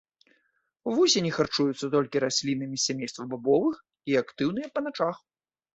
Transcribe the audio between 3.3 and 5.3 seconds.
бабовых і актыўныя па начах.